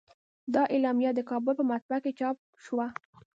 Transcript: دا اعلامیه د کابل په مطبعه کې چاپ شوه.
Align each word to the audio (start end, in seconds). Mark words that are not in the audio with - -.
دا 0.53 0.63
اعلامیه 0.73 1.11
د 1.15 1.19
کابل 1.29 1.53
په 1.57 1.65
مطبعه 1.71 1.99
کې 2.03 2.11
چاپ 2.19 2.37
شوه. 2.65 2.85